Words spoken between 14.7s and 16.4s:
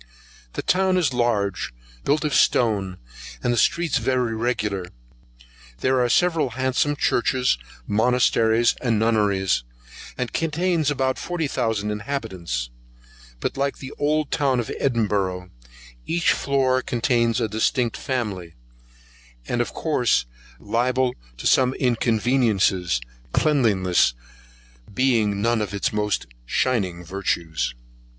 Edinburgh, each